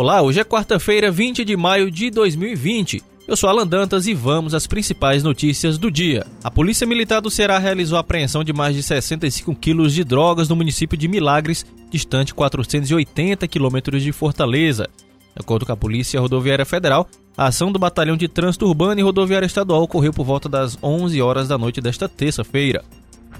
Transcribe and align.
Olá, 0.00 0.22
hoje 0.22 0.38
é 0.38 0.44
quarta-feira, 0.44 1.10
20 1.10 1.44
de 1.44 1.56
maio 1.56 1.90
de 1.90 2.08
2020. 2.08 3.02
Eu 3.26 3.36
sou 3.36 3.50
Alan 3.50 3.66
Dantas 3.66 4.06
e 4.06 4.14
vamos 4.14 4.54
às 4.54 4.64
principais 4.64 5.24
notícias 5.24 5.76
do 5.76 5.90
dia. 5.90 6.24
A 6.44 6.48
Polícia 6.48 6.86
Militar 6.86 7.20
do 7.20 7.28
Ceará 7.28 7.58
realizou 7.58 7.96
a 7.96 8.00
apreensão 8.00 8.44
de 8.44 8.52
mais 8.52 8.76
de 8.76 8.82
65 8.84 9.56
quilos 9.56 9.92
de 9.92 10.04
drogas 10.04 10.48
no 10.48 10.54
município 10.54 10.96
de 10.96 11.08
Milagres, 11.08 11.66
distante 11.90 12.32
480 12.32 13.48
quilômetros 13.48 14.04
de 14.04 14.12
Fortaleza. 14.12 14.88
De 15.34 15.40
acordo 15.40 15.66
com 15.66 15.72
a 15.72 15.76
Polícia 15.76 16.20
Rodoviária 16.20 16.64
Federal, 16.64 17.08
a 17.36 17.46
ação 17.48 17.72
do 17.72 17.78
Batalhão 17.80 18.16
de 18.16 18.28
Trânsito 18.28 18.66
Urbano 18.66 19.00
e 19.00 19.02
Rodoviária 19.02 19.46
Estadual 19.46 19.82
ocorreu 19.82 20.12
por 20.12 20.24
volta 20.24 20.48
das 20.48 20.78
11 20.80 21.20
horas 21.20 21.48
da 21.48 21.58
noite 21.58 21.80
desta 21.80 22.08
terça-feira. 22.08 22.84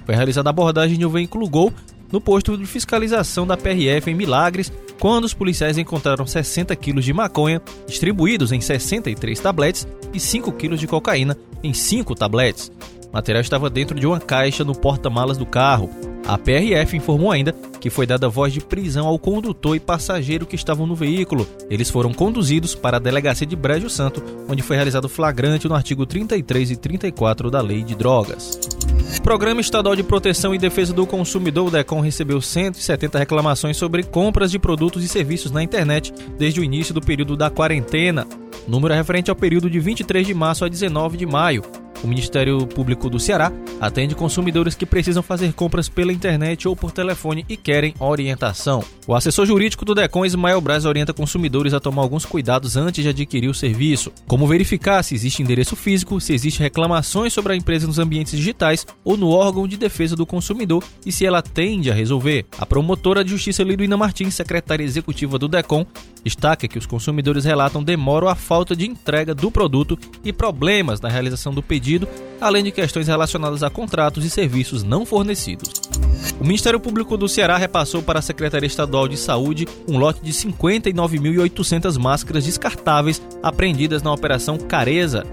Foi 0.05 0.13
realizada 0.13 0.49
a 0.49 0.51
abordagem 0.51 0.99
de 0.99 1.05
um 1.05 1.09
veículo 1.09 1.47
Gol 1.47 1.73
no 2.11 2.19
posto 2.19 2.57
de 2.57 2.65
fiscalização 2.65 3.47
da 3.47 3.55
PRF 3.55 4.11
em 4.11 4.13
Milagres, 4.13 4.69
quando 4.99 5.23
os 5.23 5.33
policiais 5.33 5.77
encontraram 5.77 6.27
60 6.27 6.75
quilos 6.75 7.05
de 7.05 7.13
maconha 7.13 7.61
distribuídos 7.87 8.51
em 8.51 8.59
63 8.59 9.39
tabletes 9.39 9.87
e 10.13 10.19
5 10.19 10.51
quilos 10.51 10.79
de 10.79 10.87
cocaína 10.87 11.37
em 11.63 11.73
5 11.73 12.13
tabletes. 12.15 12.71
O 13.11 13.13
material 13.13 13.41
estava 13.41 13.69
dentro 13.69 13.99
de 13.99 14.05
uma 14.05 14.19
caixa 14.19 14.63
no 14.63 14.75
porta-malas 14.75 15.37
do 15.37 15.45
carro. 15.45 15.89
A 16.27 16.37
PRF 16.37 16.95
informou 16.95 17.31
ainda 17.31 17.55
que 17.79 17.89
foi 17.89 18.05
dada 18.05 18.29
voz 18.29 18.53
de 18.53 18.59
prisão 18.59 19.07
ao 19.07 19.17
condutor 19.17 19.75
e 19.75 19.79
passageiro 19.79 20.45
que 20.45 20.55
estavam 20.55 20.85
no 20.85 20.95
veículo. 20.95 21.47
Eles 21.69 21.89
foram 21.89 22.13
conduzidos 22.13 22.75
para 22.75 22.97
a 22.97 22.99
delegacia 22.99 23.47
de 23.47 23.55
Brejo 23.55 23.89
Santo, 23.89 24.21
onde 24.47 24.61
foi 24.61 24.75
realizado 24.75 25.09
flagrante 25.09 25.67
no 25.67 25.75
artigo 25.75 26.05
33 26.05 26.71
e 26.71 26.75
34 26.75 27.49
da 27.49 27.61
Lei 27.61 27.83
de 27.83 27.95
Drogas. 27.95 28.59
O 29.17 29.21
Programa 29.21 29.61
Estadual 29.61 29.95
de 29.95 30.03
Proteção 30.03 30.55
e 30.55 30.57
Defesa 30.57 30.93
do 30.93 31.05
Consumidor, 31.05 31.67
o 31.67 31.71
DECOM, 31.71 31.99
recebeu 31.99 32.41
170 32.41 33.19
reclamações 33.19 33.75
sobre 33.75 34.03
compras 34.03 34.51
de 34.51 34.59
produtos 34.59 35.03
e 35.03 35.07
serviços 35.07 35.51
na 35.51 35.61
internet 35.61 36.13
desde 36.37 36.59
o 36.59 36.63
início 36.63 36.93
do 36.93 37.01
período 37.01 37.35
da 37.35 37.49
quarentena. 37.49 38.27
O 38.67 38.71
número 38.71 38.93
é 38.93 38.97
referente 38.97 39.29
ao 39.29 39.35
período 39.35 39.69
de 39.69 39.79
23 39.79 40.25
de 40.25 40.33
março 40.33 40.63
a 40.63 40.69
19 40.69 41.17
de 41.17 41.25
maio. 41.25 41.63
O 42.03 42.07
Ministério 42.07 42.65
Público 42.65 43.09
do 43.09 43.19
Ceará 43.19 43.51
atende 43.79 44.15
consumidores 44.15 44.75
que 44.75 44.85
precisam 44.85 45.21
fazer 45.21 45.51
compras 45.53 45.89
pela 45.89 46.13
internet 46.13 46.67
ou 46.67 46.75
por 46.75 46.91
telefone 46.91 47.45
e 47.49 47.57
querem 47.57 47.93
orientação. 47.99 48.83
O 49.05 49.15
assessor 49.15 49.45
jurídico 49.45 49.83
do 49.83 49.95
DECOM, 49.95 50.25
Ismael 50.25 50.61
Braz, 50.61 50.85
orienta 50.85 51.13
consumidores 51.13 51.73
a 51.73 51.79
tomar 51.79 52.01
alguns 52.01 52.25
cuidados 52.25 52.77
antes 52.77 53.03
de 53.03 53.09
adquirir 53.09 53.49
o 53.49 53.53
serviço, 53.53 54.11
como 54.27 54.47
verificar 54.47 55.03
se 55.03 55.15
existe 55.15 55.41
endereço 55.41 55.75
físico, 55.75 56.21
se 56.21 56.33
existe 56.33 56.59
reclamações 56.59 57.33
sobre 57.33 57.53
a 57.53 57.55
empresa 57.55 57.87
nos 57.87 57.99
ambientes 57.99 58.37
digitais 58.37 58.85
ou 59.03 59.17
no 59.17 59.29
órgão 59.29 59.67
de 59.67 59.77
defesa 59.77 60.15
do 60.15 60.25
consumidor 60.25 60.83
e 61.05 61.11
se 61.11 61.25
ela 61.25 61.41
tende 61.41 61.91
a 61.91 61.93
resolver. 61.93 62.45
A 62.57 62.65
promotora 62.65 63.23
de 63.23 63.31
justiça 63.31 63.63
Liduína 63.63 63.97
Martins, 63.97 64.35
secretária 64.35 64.83
executiva 64.83 65.37
do 65.37 65.47
DECOM, 65.47 65.85
destaca 66.23 66.67
que 66.67 66.77
os 66.77 66.85
consumidores 66.85 67.45
relatam 67.45 67.83
demora 67.83 68.25
ou 68.25 68.31
a 68.31 68.35
falta 68.35 68.75
de 68.75 68.87
entrega 68.87 69.33
do 69.33 69.51
produto 69.51 69.97
e 70.23 70.33
problemas 70.33 71.01
na 71.01 71.09
realização 71.09 71.53
do 71.53 71.63
pedido 71.63 72.07
além 72.41 72.63
de 72.63 72.71
questões 72.71 73.07
relacionadas 73.07 73.63
a 73.63 73.69
contratos 73.69 74.23
e 74.23 74.29
serviços 74.29 74.83
não 74.83 75.05
fornecidos. 75.05 75.69
O 76.39 76.43
Ministério 76.43 76.79
Público 76.79 77.17
do 77.17 77.27
Ceará 77.27 77.57
repassou 77.57 78.01
para 78.01 78.19
a 78.19 78.21
Secretaria 78.21 78.67
Estadual 78.67 79.07
de 79.07 79.17
Saúde 79.17 79.67
um 79.87 79.97
lote 79.97 80.21
de 80.21 80.31
59.800 80.31 81.97
máscaras 81.97 82.45
descartáveis 82.45 83.21
apreendidas 83.43 84.01
na 84.01 84.13
Operação 84.13 84.57
Careza. 84.57 85.25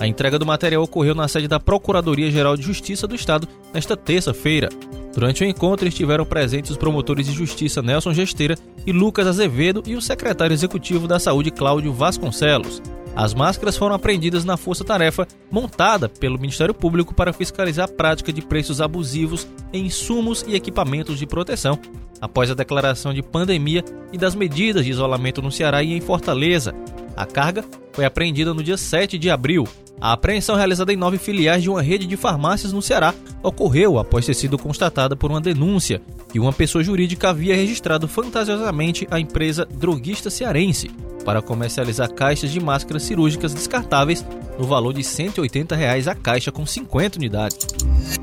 A 0.00 0.06
entrega 0.06 0.38
do 0.38 0.46
material 0.46 0.82
ocorreu 0.82 1.14
na 1.14 1.28
sede 1.28 1.46
da 1.46 1.60
Procuradoria-Geral 1.60 2.56
de 2.56 2.62
Justiça 2.62 3.06
do 3.06 3.14
Estado 3.14 3.46
nesta 3.72 3.96
terça-feira. 3.96 4.70
Durante 5.12 5.42
o 5.42 5.46
encontro 5.46 5.88
estiveram 5.88 6.24
presentes 6.24 6.70
os 6.70 6.76
promotores 6.76 7.26
de 7.26 7.32
justiça 7.32 7.82
Nelson 7.82 8.14
Gesteira 8.14 8.56
e 8.86 8.92
Lucas 8.92 9.26
Azevedo 9.26 9.82
e 9.86 9.96
o 9.96 10.00
secretário 10.00 10.54
executivo 10.54 11.08
da 11.08 11.18
Saúde 11.18 11.50
Cláudio 11.50 11.92
Vasconcelos. 11.92 12.80
As 13.14 13.34
máscaras 13.34 13.76
foram 13.76 13.96
apreendidas 13.96 14.44
na 14.44 14.56
força-tarefa 14.56 15.26
montada 15.50 16.08
pelo 16.08 16.38
Ministério 16.38 16.72
Público 16.72 17.12
para 17.12 17.32
fiscalizar 17.32 17.86
a 17.86 17.92
prática 17.92 18.32
de 18.32 18.40
preços 18.40 18.80
abusivos 18.80 19.48
em 19.72 19.86
insumos 19.86 20.44
e 20.46 20.54
equipamentos 20.54 21.18
de 21.18 21.26
proteção, 21.26 21.76
após 22.20 22.50
a 22.50 22.54
declaração 22.54 23.12
de 23.12 23.22
pandemia 23.22 23.84
e 24.12 24.18
das 24.18 24.36
medidas 24.36 24.84
de 24.84 24.92
isolamento 24.92 25.42
no 25.42 25.50
Ceará 25.50 25.82
e 25.82 25.92
em 25.92 26.00
Fortaleza. 26.00 26.72
A 27.16 27.26
carga 27.26 27.64
foi 28.00 28.06
apreendida 28.06 28.54
no 28.54 28.62
dia 28.62 28.78
7 28.78 29.18
de 29.18 29.28
abril. 29.28 29.68
A 30.00 30.14
apreensão 30.14 30.56
realizada 30.56 30.90
em 30.90 30.96
nove 30.96 31.18
filiais 31.18 31.62
de 31.62 31.68
uma 31.68 31.82
rede 31.82 32.06
de 32.06 32.16
farmácias 32.16 32.72
no 32.72 32.80
Ceará 32.80 33.12
ocorreu 33.42 33.98
após 33.98 34.24
ter 34.24 34.32
sido 34.32 34.56
constatada 34.56 35.14
por 35.14 35.30
uma 35.30 35.38
denúncia 35.38 36.00
que 36.32 36.40
uma 36.40 36.50
pessoa 36.50 36.82
jurídica 36.82 37.28
havia 37.28 37.54
registrado 37.54 38.08
fantasiosamente 38.08 39.06
a 39.10 39.20
empresa 39.20 39.66
droguista 39.66 40.30
cearense 40.30 40.90
para 41.26 41.42
comercializar 41.42 42.10
caixas 42.10 42.50
de 42.50 42.58
máscaras 42.58 43.02
cirúrgicas 43.02 43.52
descartáveis 43.52 44.24
no 44.58 44.64
valor 44.64 44.94
de 44.94 45.04
180 45.04 45.76
reais 45.76 46.08
a 46.08 46.14
caixa 46.14 46.50
com 46.50 46.64
50 46.64 47.18
unidades. 47.18 47.66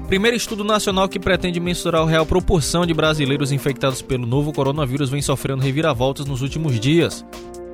Primeiro 0.07 0.35
estudo 0.35 0.63
nacional 0.63 1.07
que 1.07 1.19
pretende 1.19 1.59
mensurar 1.59 2.01
a 2.01 2.09
real 2.09 2.25
proporção 2.25 2.83
de 2.83 2.95
brasileiros 2.95 3.51
infectados 3.51 4.01
pelo 4.01 4.25
novo 4.25 4.51
coronavírus 4.51 5.11
vem 5.11 5.21
sofrendo 5.21 5.61
reviravoltas 5.61 6.25
nos 6.25 6.41
últimos 6.41 6.79
dias. 6.79 7.23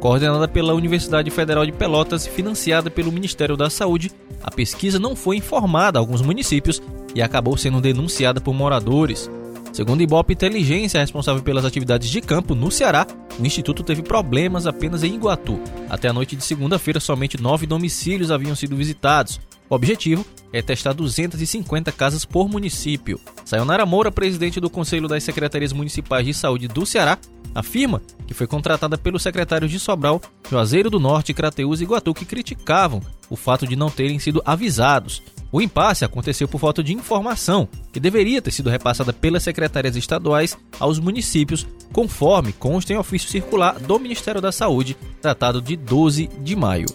Coordenada 0.04 0.50
pela 0.50 0.74
Universidade 0.74 1.32
Federal 1.32 1.66
de 1.66 1.72
Pelotas 1.72 2.26
e 2.26 2.30
financiada 2.30 2.90
pelo 2.90 3.10
Ministério 3.10 3.56
da 3.56 3.70
Saúde, 3.70 4.12
a 4.44 4.52
pesquisa 4.52 5.00
não 5.00 5.16
foi 5.16 5.38
informada 5.38 5.98
a 5.98 6.02
alguns 6.02 6.22
municípios 6.22 6.82
e 7.16 7.22
acabou 7.22 7.56
sendo 7.56 7.80
denunciada 7.80 8.42
por 8.42 8.54
moradores. 8.54 9.32
Segundo 9.72 10.04
Ibope 10.04 10.34
Inteligência, 10.34 11.00
responsável 11.00 11.42
pelas 11.42 11.64
atividades 11.64 12.10
de 12.10 12.20
campo 12.20 12.54
no 12.54 12.70
Ceará, 12.70 13.08
o 13.40 13.46
instituto 13.46 13.82
teve 13.82 14.02
problemas 14.02 14.68
apenas 14.68 15.06
em 15.06 15.16
Iguatu. 15.16 15.58
Até 15.90 16.10
a 16.10 16.14
noite 16.14 16.36
de 16.36 16.44
segunda-feira, 16.44 17.00
somente 17.00 17.42
nove 17.42 17.66
domicílios 17.66 18.30
haviam 18.30 18.58
sido 18.58 18.76
visitados. 18.76 19.40
O 19.70 19.76
objetivo 19.76 20.26
é 20.52 20.62
testar 20.62 20.94
250 20.94 21.92
casas 21.92 22.26
por 22.26 22.48
município. 22.48 23.20
Sayonara 23.44 23.86
Moura, 23.86 24.12
presidente 24.12 24.60
do 24.60 24.70
Conselho 24.70 25.08
das 25.08 25.24
Secretarias 25.24 25.74
Municipais 25.74 26.26
de 26.26 26.34
Saúde 26.34 26.68
do 26.68 26.86
Ceará, 26.86 27.18
afirma 27.56 28.02
que 28.28 28.34
foi 28.34 28.48
contratada 28.48 28.98
pelos 28.98 29.24
secretários 29.24 29.72
de 29.72 29.80
Sobral, 29.80 30.22
Juazeiro 30.50 30.90
do 30.90 31.00
Norte, 31.00 31.34
Crateús 31.34 31.82
e 31.82 31.84
Iguatu 31.84 32.14
que 32.14 32.26
criticavam 32.26 33.02
o 33.30 33.36
fato 33.36 33.68
de 33.68 33.76
não 33.76 33.90
terem 33.90 34.20
sido 34.20 34.42
avisados. 34.46 35.22
O 35.52 35.62
impasse 35.62 36.04
aconteceu 36.04 36.48
por 36.48 36.60
falta 36.60 36.84
de 36.84 36.94
informação, 36.94 37.70
que 37.92 38.00
deveria 38.00 38.42
ter 38.42 38.50
sido 38.50 38.72
repassada 38.72 39.14
pelas 39.14 39.44
secretarias 39.44 39.96
estaduais 39.96 40.58
aos 40.80 40.98
municípios, 41.00 41.68
conforme 41.92 42.52
consta 42.54 42.92
em 42.92 42.98
ofício 42.98 43.30
circular 43.30 43.78
do 43.80 44.00
Ministério 44.00 44.42
da 44.42 44.52
Saúde, 44.52 44.98
tratado 45.22 45.62
de 45.62 45.76
12 45.76 46.28
de 46.42 46.56
maio. 46.56 46.88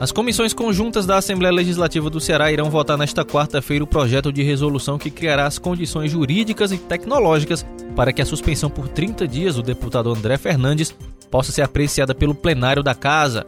As 0.00 0.10
comissões 0.10 0.54
conjuntas 0.54 1.04
da 1.04 1.18
Assembleia 1.18 1.52
Legislativa 1.52 2.08
do 2.08 2.18
Ceará 2.18 2.50
irão 2.50 2.70
votar 2.70 2.96
nesta 2.96 3.22
quarta-feira 3.22 3.84
o 3.84 3.86
projeto 3.86 4.32
de 4.32 4.42
resolução 4.42 4.96
que 4.96 5.10
criará 5.10 5.44
as 5.46 5.58
condições 5.58 6.10
jurídicas 6.10 6.72
e 6.72 6.78
tecnológicas 6.78 7.66
para 7.94 8.10
que 8.10 8.22
a 8.22 8.24
suspensão 8.24 8.70
por 8.70 8.88
30 8.88 9.28
dias 9.28 9.56
do 9.56 9.62
deputado 9.62 10.10
André 10.10 10.38
Fernandes 10.38 10.96
possa 11.30 11.52
ser 11.52 11.60
apreciada 11.60 12.14
pelo 12.14 12.34
plenário 12.34 12.82
da 12.82 12.94
Casa. 12.94 13.46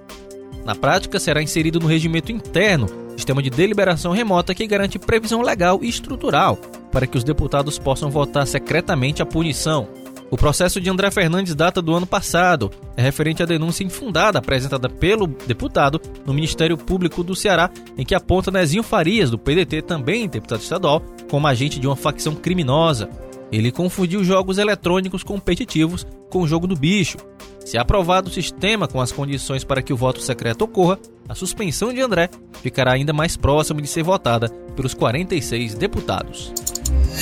Na 0.63 0.75
prática, 0.75 1.19
será 1.19 1.43
inserido 1.43 1.81
no 1.81 1.87
regimento 1.87 2.31
interno 2.31 2.87
sistema 3.17 3.43
de 3.43 3.51
deliberação 3.51 4.13
remota 4.13 4.55
que 4.55 4.67
garante 4.67 4.99
previsão 4.99 5.43
legal 5.43 5.81
e 5.83 5.89
estrutural 5.89 6.57
para 6.91 7.07
que 7.07 7.17
os 7.17 7.25
deputados 7.25 7.79
possam 7.79 8.11
votar 8.11 8.47
secretamente 8.47 9.23
a 9.23 9.27
punição. 9.27 9.89
O 10.33 10.37
processo 10.39 10.81
de 10.81 10.89
André 10.89 11.11
Fernandes 11.11 11.55
data 11.55 11.83
do 11.83 11.95
ano 11.95 12.07
passado. 12.07 12.71
É 12.97 13.03
referente 13.03 13.43
à 13.43 13.47
denúncia 13.47 13.85
infundada 13.85 14.39
apresentada 14.39 14.89
pelo 14.89 15.27
deputado 15.27 16.01
no 16.25 16.33
Ministério 16.33 16.79
Público 16.79 17.23
do 17.23 17.37
Ceará, 17.37 17.71
em 17.99 18.05
que 18.05 18.15
aponta 18.15 18.51
Nezinho 18.51 18.83
Farias, 18.83 19.31
do 19.31 19.39
PDT, 19.39 19.83
também 19.83 20.27
deputado 20.27 20.63
estadual, 20.63 21.03
como 21.31 21.47
agente 21.47 21.79
de 21.79 21.87
uma 21.87 21.95
facção 21.95 22.35
criminosa. 22.35 23.11
Ele 23.53 23.71
confundiu 23.71 24.25
jogos 24.25 24.57
eletrônicos 24.57 25.23
competitivos 25.23 26.07
com 26.31 26.41
o 26.41 26.49
jogo 26.49 26.67
do 26.67 26.77
bicho. 26.77 27.19
Se 27.61 27.77
aprovado 27.77 28.31
o 28.31 28.33
sistema 28.33 28.89
com 28.89 29.03
as 29.03 29.13
condições 29.13 29.65
para 29.65 29.83
que 29.83 29.93
o 29.93 29.99
voto 29.99 30.23
secreto 30.23 30.63
ocorra, 30.63 30.99
a 31.29 31.35
suspensão 31.35 31.93
de 31.93 32.01
André 32.01 32.31
ficará 32.63 32.93
ainda 32.93 33.13
mais 33.13 33.37
próxima 33.37 33.83
de 33.83 33.87
ser 33.87 34.03
votada 34.03 34.49
pelos 34.75 34.95
46 34.95 35.75
deputados. 35.75 36.72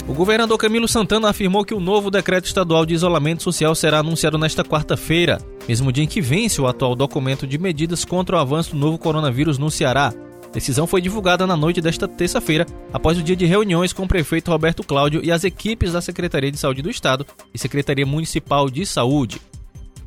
O 0.07 0.15
governador 0.15 0.59
Camilo 0.59 0.89
Santana 0.89 1.29
afirmou 1.29 1.65
que 1.65 1.75
o 1.75 1.81
novo 1.81 2.11
decreto 2.11 2.47
estadual 2.47 2.85
de 2.85 2.95
isolamento 2.95 3.43
social 3.43 3.75
será 3.75 4.01
anunciado 4.01 4.39
nesta 4.39 4.65
quarta-feira, 4.65 5.39
mesmo 5.69 5.93
dia 5.93 6.05
em 6.05 6.09
que 6.09 6.21
vence 6.21 6.61
o 6.61 6.67
atual 6.67 6.97
documento 6.97 7.47
de 7.47 7.59
medidas 7.59 8.05
contra 8.05 8.37
o 8.37 8.39
avanço 8.39 8.73
do 8.73 8.77
novo 8.79 8.99
coronavírus 8.99 9.59
no 9.59 9.71
Ceará. 9.71 10.13
A 10.45 10.53
decisão 10.53 10.85
foi 10.85 11.01
divulgada 11.01 11.47
na 11.47 11.57
noite 11.57 11.81
desta 11.81 12.09
terça-feira, 12.09 12.67
após 12.93 13.17
o 13.17 13.23
dia 13.23 13.37
de 13.37 13.47
reuniões 13.47 13.93
com 13.93 14.03
o 14.03 14.09
prefeito 14.09 14.51
Roberto 14.51 14.83
Cláudio 14.83 15.21
e 15.25 15.31
as 15.31 15.45
equipes 15.45 15.93
da 15.93 16.01
Secretaria 16.01 16.51
de 16.51 16.59
Saúde 16.59 16.83
do 16.83 16.91
Estado 16.91 17.25
e 17.55 17.59
Secretaria 17.59 18.05
Municipal 18.05 18.69
de 18.69 18.85
Saúde. 18.85 19.41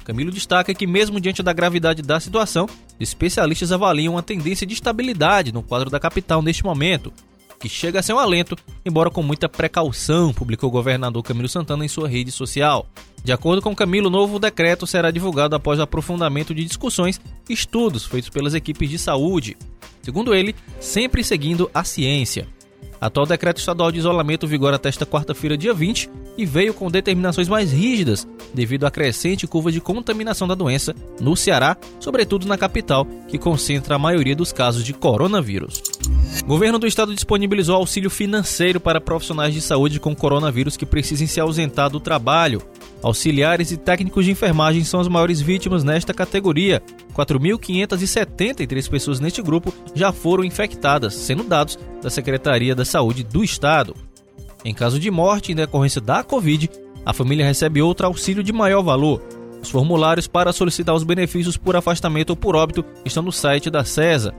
Camilo 0.04 0.32
destaca 0.32 0.74
que, 0.74 0.86
mesmo 0.86 1.20
diante 1.20 1.42
da 1.42 1.54
gravidade 1.54 2.02
da 2.02 2.20
situação, 2.20 2.68
especialistas 3.00 3.72
avaliam 3.72 4.16
uma 4.16 4.22
tendência 4.22 4.68
de 4.68 4.74
estabilidade 4.74 5.54
no 5.54 5.64
quadro 5.64 5.90
da 5.90 6.00
capital 6.00 6.42
neste 6.42 6.64
momento. 6.64 7.14
Que 7.64 7.70
chega 7.70 8.02
a 8.02 8.04
ser 8.04 8.12
um 8.12 8.20
alento, 8.20 8.58
embora 8.86 9.10
com 9.10 9.24
muita 9.24 9.48
precaução, 9.48 10.34
publicou 10.34 10.68
o 10.68 10.72
governador 10.72 11.24
Camilo 11.24 11.48
Santana 11.48 11.86
em 11.86 11.88
sua 11.88 12.10
rede 12.10 12.30
social. 12.30 12.86
De 13.24 13.32
acordo 13.32 13.62
com 13.62 13.74
Camilo, 13.74 14.08
o 14.08 14.12
novo 14.12 14.38
decreto 14.38 14.86
será 14.86 15.10
divulgado 15.12 15.56
após 15.56 15.80
aprofundamento 15.80 16.54
de 16.54 16.66
discussões 16.66 17.22
e 17.50 17.54
estudos 17.54 18.06
feitos 18.06 18.30
pelas 18.30 18.54
equipes 18.54 18.90
de 18.90 19.00
saúde. 19.00 19.56
Segundo 20.02 20.36
ele, 20.36 20.54
sempre 20.82 21.24
seguindo 21.24 21.72
a 21.74 21.86
ciência. 21.86 22.50
Atual 23.00 23.26
decreto 23.26 23.60
estadual 23.60 23.94
de 23.94 24.00
isolamento 24.00 24.46
vigora 24.46 24.76
até 24.76 24.90
esta 24.90 25.06
quarta-feira, 25.06 25.58
dia 25.58 25.74
20, 25.74 26.10
e 26.38 26.46
veio 26.46 26.74
com 26.74 26.92
determinações 26.92 27.48
mais 27.48 27.72
rígidas 27.72 28.28
devido 28.54 28.86
à 28.86 28.92
crescente 28.92 29.48
curva 29.48 29.72
de 29.72 29.80
contaminação 29.80 30.50
da 30.50 30.56
doença 30.56 30.94
no 31.18 31.34
Ceará, 31.38 31.78
sobretudo 31.98 32.46
na 32.46 32.58
capital, 32.58 33.06
que 33.30 33.38
concentra 33.38 33.96
a 33.96 34.00
maioria 34.00 34.36
dos 34.36 34.52
casos 34.52 34.84
de 34.84 34.94
coronavírus. 34.94 35.82
Governo 36.46 36.78
do 36.78 36.86
estado 36.86 37.16
disponibilizou 37.16 37.78
auxílio 37.78 38.10
financeiro 38.10 38.78
para 38.78 39.00
profissionais 39.00 39.54
de 39.54 39.62
saúde 39.62 39.98
com 39.98 40.14
coronavírus 40.14 40.76
que 40.76 40.86
precisem 40.86 41.26
se 41.26 41.40
ausentar 41.40 41.90
do 41.90 42.02
trabalho. 42.02 42.62
Auxiliares 43.02 43.72
e 43.72 43.78
técnicos 43.78 44.26
de 44.26 44.32
enfermagem 44.32 44.84
são 44.84 45.00
as 45.00 45.08
maiores 45.08 45.40
vítimas 45.40 45.86
nesta 45.86 46.14
categoria. 46.14 46.84
4.573 47.16 48.90
pessoas 48.90 49.22
neste 49.22 49.42
grupo 49.42 49.74
já 49.96 50.12
foram 50.12 50.44
infectadas, 50.44 51.14
sendo 51.14 51.44
dados 51.44 51.80
da 52.02 52.10
Secretaria 52.10 52.76
da 52.76 52.84
Saúde 52.84 53.24
do 53.24 53.42
Estado. 53.42 53.96
Em 54.66 54.74
caso 54.74 55.00
de 55.00 55.10
morte 55.10 55.54
em 55.54 55.56
decorrência 55.56 56.02
da 56.02 56.24
Covid, 56.24 56.70
a 57.06 57.14
família 57.14 57.46
recebe 57.46 57.82
outro 57.82 58.06
auxílio 58.06 58.44
de 58.44 58.52
maior 58.52 58.82
valor. 58.82 59.24
Os 59.62 59.70
formulários 59.70 60.28
para 60.28 60.52
solicitar 60.52 60.94
os 60.94 61.06
benefícios 61.06 61.56
por 61.56 61.78
afastamento 61.78 62.32
ou 62.32 62.36
por 62.36 62.54
óbito 62.54 62.84
estão 63.06 63.24
no 63.24 63.32
site 63.32 63.70
da 63.70 63.86
CESA. 63.86 64.34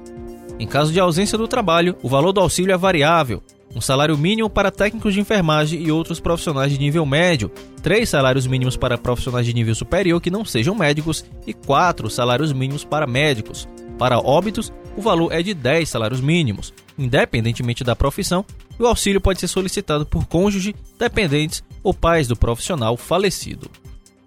Em 0.59 0.67
caso 0.67 0.93
de 0.93 1.01
ausência 1.01 1.37
do 1.37 1.49
trabalho, 1.49 1.97
o 2.03 2.09
valor 2.09 2.33
do 2.33 2.41
auxílio 2.41 2.73
é 2.73 2.77
variável 2.77 3.43
um 3.75 3.81
salário 3.81 4.17
mínimo 4.17 4.49
para 4.49 4.71
técnicos 4.71 5.13
de 5.13 5.21
enfermagem 5.21 5.83
e 5.83 5.91
outros 5.91 6.21
profissionais 6.21 6.71
de 6.71 6.79
nível 6.79 7.05
médio, 7.05 7.51
três 7.83 8.09
salários 8.09 8.47
mínimos 8.47 8.77
para 8.77 8.97
profissionais 8.97 9.45
de 9.45 9.53
nível 9.53 9.75
superior 9.75 10.21
que 10.21 10.31
não 10.31 10.45
sejam 10.45 10.75
médicos 10.75 11.25
e 11.47 11.53
quatro 11.53 12.09
salários 12.09 12.53
mínimos 12.53 12.85
para 12.85 13.07
médicos. 13.07 13.69
Para 13.99 14.19
óbitos, 14.19 14.73
o 14.97 15.03
valor 15.03 15.33
é 15.33 15.43
de 15.43 15.55
10 15.55 15.89
salários 15.89 16.21
mínimos. 16.21 16.73
Independentemente 16.97 17.83
da 17.83 17.97
profissão, 17.97 18.45
o 18.79 18.87
auxílio 18.87 19.21
pode 19.21 19.41
ser 19.41 19.49
solicitado 19.49 20.07
por 20.07 20.27
cônjuge, 20.27 20.75
dependentes 20.99 21.63
ou 21.83 21.93
pais 21.93 22.29
do 22.29 22.37
profissional 22.37 22.97
falecido. 22.97 23.71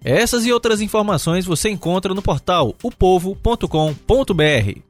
Essas 0.04 0.46
e 0.46 0.52
outras 0.52 0.80
informações 0.80 1.44
você 1.44 1.70
encontra 1.70 2.14
no 2.14 2.22
portal 2.22 2.74
opovo.com.br. 2.82 4.87